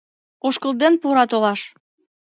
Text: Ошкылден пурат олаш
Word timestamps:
Ошкылден 0.47 0.93
пурат 1.01 1.31
олаш 1.37 1.61